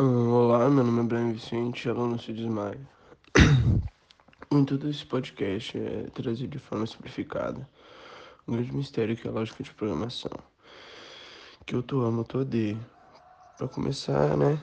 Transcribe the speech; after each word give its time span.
Olá, 0.00 0.70
meu 0.70 0.84
nome 0.84 1.00
é 1.00 1.02
Brian 1.02 1.32
Vicente, 1.32 1.88
aluno 1.88 2.20
se 2.20 2.32
desmaia. 2.32 2.78
O 4.48 4.56
intuito 4.56 4.86
desse 4.86 5.04
podcast 5.04 5.76
é 5.76 6.04
trazer 6.14 6.46
de 6.46 6.56
forma 6.60 6.86
simplificada 6.86 7.68
um 8.46 8.52
grande 8.52 8.72
mistério 8.72 9.16
que 9.16 9.26
é 9.26 9.30
a 9.30 9.34
lógica 9.34 9.60
de 9.60 9.74
programação. 9.74 10.30
Que 11.66 11.74
eu 11.74 11.82
tô 11.82 12.02
amo, 12.02 12.20
eu 12.20 12.24
tô 12.24 12.38
odeio. 12.38 12.78
Pra 13.56 13.66
começar, 13.66 14.36
né? 14.36 14.62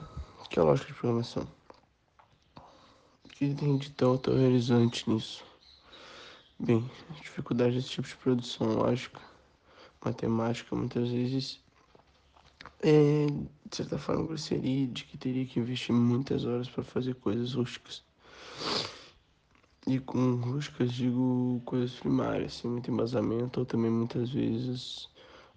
Que 0.50 0.58
é 0.58 0.62
a 0.62 0.66
lógica 0.66 0.88
de 0.88 0.94
programação. 0.94 1.46
O 3.26 3.28
que 3.28 3.54
tem 3.54 3.78
de 3.78 3.92
tão 3.92 4.14
aterrorizante 4.14 5.10
nisso? 5.10 5.44
Bem, 6.58 6.90
a 7.10 7.14
dificuldade 7.22 7.76
desse 7.76 7.90
tipo 7.90 8.08
de 8.08 8.16
produção 8.16 8.68
lógica, 8.68 9.20
matemática, 10.02 10.74
muitas 10.78 11.10
vezes 11.10 11.60
é, 12.82 13.28
de 13.76 13.84
certa 13.84 13.98
forma, 13.98 14.26
grosseria 14.26 14.88
de 14.88 15.04
que 15.04 15.18
teria 15.18 15.46
que 15.46 15.60
investir 15.60 15.94
muitas 15.94 16.46
horas 16.46 16.70
para 16.70 16.82
fazer 16.82 17.14
coisas 17.16 17.56
rústicas. 17.56 18.06
E 19.86 20.00
com 20.00 20.36
rústicas 20.36 20.94
digo 20.94 21.62
coisas 21.66 21.92
primárias, 22.00 22.54
sem 22.54 22.72
muito 22.72 22.90
embasamento, 22.90 23.60
ou 23.60 23.66
também 23.66 23.92
muitas 23.92 24.32
vezes 24.32 25.10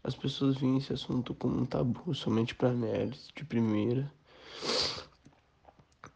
as 0.02 0.16
pessoas 0.16 0.56
veem 0.56 0.78
esse 0.78 0.92
assunto 0.92 1.32
como 1.32 1.60
um 1.60 1.64
tabu 1.64 2.12
somente 2.12 2.56
para 2.56 2.72
nerds 2.72 3.28
de 3.36 3.44
primeira. 3.44 4.12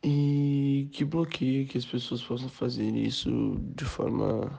E 0.03 0.89
que 0.93 1.05
bloqueia 1.05 1.65
que 1.67 1.79
as 1.79 1.85
pessoas 1.85 2.21
possam 2.21 2.49
fazer 2.49 2.97
isso 2.97 3.31
de 3.77 3.85
forma 3.85 4.59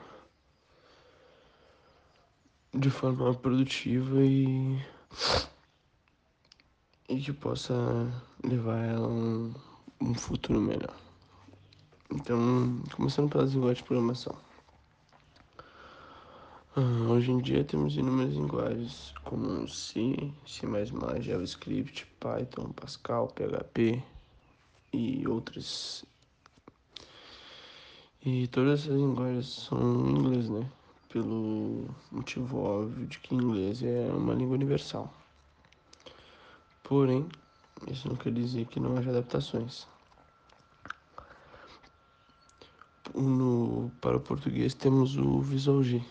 de 2.72 2.88
forma 2.88 3.34
produtiva 3.34 4.24
e 4.24 4.82
e 7.14 7.20
que 7.20 7.32
possa 7.32 7.74
levar 8.42 8.84
ela 8.84 9.06
a 9.06 9.10
um, 9.10 9.54
um 10.00 10.14
futuro 10.14 10.60
melhor. 10.60 10.94
Então, 12.12 12.82
começando 12.92 13.30
pelas 13.30 13.52
linguagens 13.52 13.78
de 13.78 13.84
programação. 13.84 14.36
Uh, 16.76 17.12
hoje 17.12 17.30
em 17.30 17.38
dia 17.38 17.62
temos 17.62 17.96
inúmeras 17.96 18.34
linguagens 18.34 19.14
como 19.22 19.68
C, 19.68 20.32
C++, 20.44 20.66
JavaScript, 21.20 22.04
Python, 22.18 22.72
Pascal, 22.72 23.28
PHP 23.28 24.02
e 24.92 25.26
outras. 25.28 26.04
E 28.26 28.48
todas 28.48 28.80
essas 28.80 28.96
linguagens 28.96 29.46
são 29.46 29.78
em 29.78 30.18
inglês, 30.18 30.48
né? 30.48 30.68
Pelo 31.10 31.86
motivo 32.10 32.58
óbvio 32.58 33.06
de 33.06 33.20
que 33.20 33.36
inglês 33.36 33.84
é 33.84 34.10
uma 34.12 34.34
língua 34.34 34.56
universal. 34.56 35.14
Porém, 36.84 37.26
isso 37.88 38.06
não 38.08 38.14
quer 38.14 38.32
dizer 38.32 38.66
que 38.66 38.78
não 38.78 38.96
haja 38.96 39.10
adaptações. 39.10 39.88
No, 43.14 43.90
para 44.02 44.18
o 44.18 44.20
português 44.20 44.74
temos 44.74 45.16
o 45.16 45.40
Visual 45.40 45.82
G, 45.82 46.02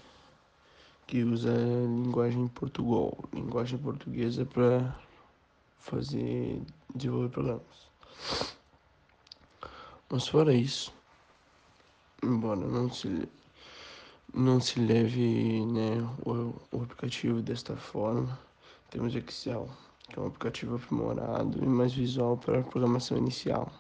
que 1.05 1.23
usa 1.23 1.53
a 1.53 1.85
linguagem 1.85 2.47
Portugal, 2.47 3.15
linguagem 3.33 3.77
portuguesa 3.77 4.45
para 4.45 4.97
fazer 5.77 6.61
desenvolver 6.95 7.29
programas. 7.29 7.89
Mas 10.09 10.27
fora 10.27 10.53
isso, 10.53 10.91
embora 12.23 12.61
não 12.61 12.91
se 12.91 13.29
não 14.33 14.59
se 14.59 14.79
leve 14.79 15.63
né, 15.67 16.01
o, 16.25 16.55
o 16.71 16.81
aplicativo 16.81 17.41
desta 17.43 17.75
forma, 17.77 18.39
temos 18.89 19.13
Excel, 19.15 19.69
que 20.13 20.19
é 20.19 20.21
um 20.21 20.27
aplicativo 20.27 20.75
aprimorado 20.75 21.57
e 21.63 21.67
mais 21.67 21.91
visual 21.91 22.37
para 22.37 22.59
a 22.59 22.63
programação 22.63 23.17
inicial, 23.17 23.73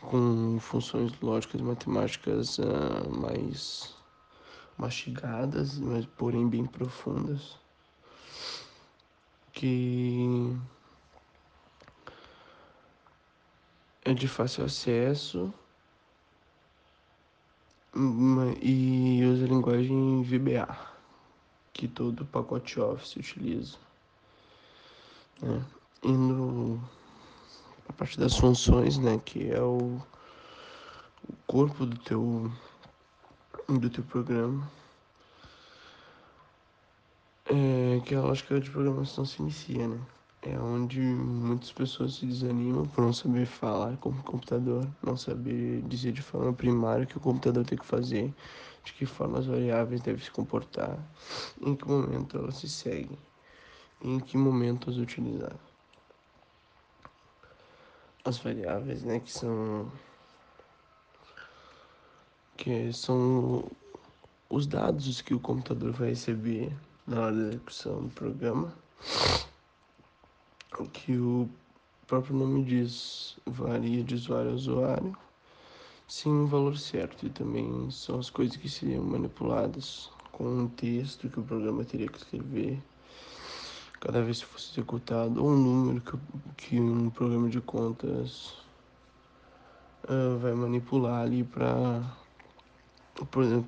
com 0.00 0.58
funções 0.58 1.12
lógicas 1.20 1.60
e 1.60 1.64
matemáticas 1.64 2.58
uh, 2.58 3.10
mais 3.10 3.94
mastigadas, 4.78 5.78
mas 5.78 6.06
porém 6.06 6.48
bem 6.48 6.64
profundas, 6.64 7.58
que 9.52 10.56
é 14.06 14.14
de 14.14 14.28
fácil 14.28 14.64
acesso 14.64 15.52
e 18.62 19.22
usa 19.24 19.44
a 19.44 19.48
linguagem 19.48 20.22
VBA, 20.22 20.78
que 21.74 21.86
todo 21.88 22.24
pacote 22.24 22.80
Office 22.80 23.16
utiliza. 23.16 23.85
Né? 25.42 25.62
Indo 26.02 26.80
a 27.88 27.92
parte 27.92 28.18
das 28.18 28.36
funções, 28.36 28.98
né, 28.98 29.20
que 29.24 29.50
é 29.50 29.60
o, 29.60 30.00
o 31.28 31.36
corpo 31.46 31.84
do 31.84 31.98
teu 31.98 32.50
do 33.68 33.90
teu 33.90 34.04
programa. 34.04 34.70
É 37.46 38.00
que 38.04 38.14
a 38.14 38.20
lógica 38.20 38.60
de 38.60 38.70
programação 38.70 39.24
se 39.24 39.40
inicia, 39.42 39.86
né? 39.86 40.00
É 40.42 40.58
onde 40.58 41.00
muitas 41.00 41.72
pessoas 41.72 42.14
se 42.14 42.26
desanimam 42.26 42.86
por 42.86 43.02
não 43.04 43.12
saber 43.12 43.46
falar 43.46 43.96
com 43.96 44.10
o 44.10 44.22
computador, 44.22 44.86
não 45.02 45.16
saber 45.16 45.82
dizer 45.82 46.12
de 46.12 46.22
forma 46.22 46.52
primária 46.52 47.04
o 47.04 47.06
que 47.06 47.16
o 47.16 47.20
computador 47.20 47.64
tem 47.64 47.76
que 47.76 47.84
fazer, 47.84 48.32
de 48.84 48.92
que 48.92 49.04
forma 49.04 49.38
as 49.38 49.46
variáveis 49.46 50.00
devem 50.00 50.22
se 50.22 50.30
comportar, 50.30 50.98
em 51.60 51.74
que 51.74 51.88
momento 51.88 52.36
elas 52.36 52.56
se 52.56 52.68
seguem 52.68 53.18
em 54.00 54.18
que 54.20 54.36
momento 54.36 54.90
as 54.90 54.96
utilizar. 54.96 55.56
As 58.24 58.38
variáveis, 58.38 59.02
né, 59.02 59.20
que 59.20 59.32
são 59.32 59.90
que 62.56 62.92
são 62.92 63.70
os 64.48 64.66
dados 64.66 65.20
que 65.20 65.34
o 65.34 65.40
computador 65.40 65.92
vai 65.92 66.08
receber 66.08 66.72
na 67.06 67.20
hora 67.20 67.34
da 67.34 67.48
execução 67.48 68.02
do 68.02 68.08
programa, 68.10 68.72
o 70.78 70.84
que 70.86 71.16
o 71.16 71.48
próprio 72.06 72.34
nome 72.34 72.64
diz, 72.64 73.36
varia 73.46 74.02
de 74.02 74.14
usuário 74.14 74.50
a 74.50 74.54
usuário, 74.54 75.16
sem 76.08 76.32
um 76.32 76.46
valor 76.46 76.78
certo, 76.78 77.26
e 77.26 77.30
também 77.30 77.90
são 77.90 78.18
as 78.18 78.30
coisas 78.30 78.56
que 78.56 78.68
seriam 78.68 79.04
manipuladas 79.04 80.10
com 80.32 80.44
um 80.44 80.68
texto 80.68 81.28
que 81.28 81.40
o 81.40 81.42
programa 81.42 81.84
teria 81.84 82.08
que 82.08 82.18
escrever 82.18 82.80
cada 84.00 84.22
vez 84.22 84.40
que 84.40 84.46
fosse 84.46 84.72
executado, 84.72 85.44
um 85.44 85.56
número 85.56 86.00
que, 86.00 86.18
que 86.56 86.80
um 86.80 87.10
programa 87.10 87.48
de 87.48 87.60
contas 87.60 88.52
uh, 90.04 90.38
vai 90.38 90.52
manipular 90.52 91.22
ali 91.22 91.44
para, 91.44 92.02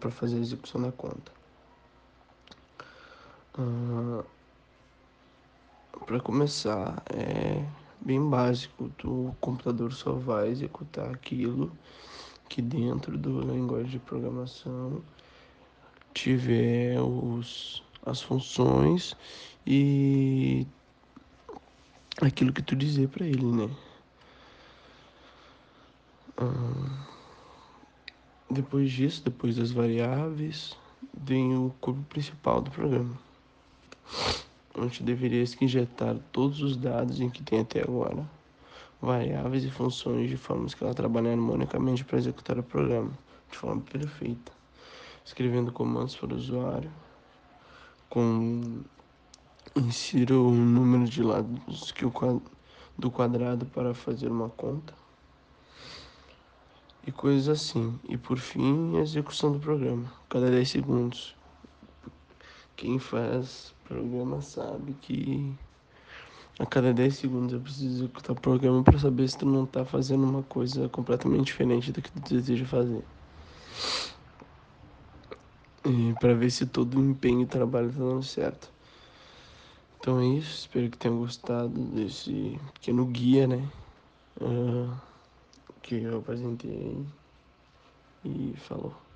para 0.00 0.10
fazer 0.10 0.36
a 0.36 0.40
execução 0.40 0.82
da 0.82 0.92
conta. 0.92 1.32
Uh, 3.58 4.24
para 6.06 6.20
começar, 6.20 7.02
é 7.10 7.64
bem 8.00 8.24
básico, 8.28 8.90
o 9.04 9.34
computador 9.40 9.92
só 9.92 10.12
vai 10.12 10.48
executar 10.48 11.10
aquilo 11.10 11.72
que 12.48 12.62
dentro 12.62 13.18
da 13.18 13.28
linguagem 13.52 13.90
de 13.90 13.98
programação 13.98 15.02
tiver 16.14 17.00
os, 17.00 17.82
as 18.04 18.22
funções 18.22 19.16
e 19.66 20.66
aquilo 22.20 22.52
que 22.52 22.62
tu 22.62 22.74
dizer 22.74 23.08
para 23.08 23.26
ele, 23.26 23.44
né? 23.44 23.70
Ah, 26.36 27.06
depois 28.50 28.90
disso, 28.90 29.22
depois 29.24 29.56
das 29.56 29.70
variáveis, 29.70 30.76
vem 31.12 31.56
o 31.56 31.74
corpo 31.80 32.02
principal 32.04 32.60
do 32.60 32.70
programa, 32.70 33.18
onde 34.76 35.02
deveria 35.02 35.44
injetar 35.60 36.16
todos 36.32 36.62
os 36.62 36.76
dados 36.76 37.20
em 37.20 37.28
que 37.28 37.42
tem 37.42 37.60
até 37.60 37.82
agora, 37.82 38.28
variáveis 39.00 39.64
e 39.64 39.70
funções 39.70 40.30
de 40.30 40.36
formas 40.36 40.74
que 40.74 40.82
ela 40.82 40.94
trabalhe 40.94 41.28
harmonicamente 41.28 42.04
para 42.04 42.18
executar 42.18 42.58
o 42.58 42.62
programa 42.62 43.10
de 43.50 43.58
forma 43.58 43.82
perfeita, 43.82 44.52
escrevendo 45.24 45.72
comandos 45.72 46.16
para 46.16 46.32
o 46.34 46.36
usuário 46.36 46.90
com 48.08 48.82
Insira 49.76 50.34
o 50.34 50.50
número 50.50 51.04
de 51.04 51.22
lados 51.22 51.92
que 51.92 52.04
o 52.04 52.42
do 52.96 53.10
quadrado 53.10 53.64
para 53.66 53.94
fazer 53.94 54.28
uma 54.28 54.48
conta. 54.48 54.92
E 57.06 57.12
coisas 57.12 57.48
assim. 57.48 57.98
E 58.08 58.16
por 58.16 58.38
fim, 58.38 58.96
a 58.98 59.02
execução 59.02 59.52
do 59.52 59.60
programa, 59.60 60.12
cada 60.28 60.50
10 60.50 60.68
segundos. 60.68 61.36
Quem 62.76 62.98
faz 62.98 63.72
programa 63.84 64.40
sabe 64.40 64.94
que 65.00 65.54
a 66.58 66.66
cada 66.66 66.92
10 66.92 67.16
segundos 67.16 67.52
eu 67.52 67.60
preciso 67.60 68.04
executar 68.04 68.36
o 68.36 68.40
programa 68.40 68.82
para 68.82 68.98
saber 68.98 69.28
se 69.28 69.38
tu 69.38 69.46
não 69.46 69.64
está 69.64 69.84
fazendo 69.84 70.24
uma 70.24 70.42
coisa 70.42 70.88
completamente 70.88 71.46
diferente 71.46 71.92
do 71.92 72.02
que 72.02 72.10
tu 72.10 72.20
deseja 72.34 72.64
fazer. 72.64 73.04
Para 76.18 76.34
ver 76.34 76.50
se 76.50 76.66
todo 76.66 76.98
o 76.98 77.04
empenho 77.04 77.42
e 77.42 77.46
trabalho 77.46 77.88
está 77.88 78.00
dando 78.00 78.22
certo. 78.22 78.70
Então 80.00 80.20
é 80.20 80.26
isso, 80.26 80.60
espero 80.60 80.90
que 80.90 80.98
tenham 80.98 81.18
gostado 81.18 81.68
desse 81.68 82.58
pequeno 82.74 83.04
guia, 83.06 83.46
né? 83.46 83.68
uh, 84.40 84.90
que 85.82 85.96
eu 85.96 86.18
apresentei 86.18 87.04
e 88.24 88.54
falou. 88.56 89.07